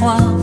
croire 0.00 0.39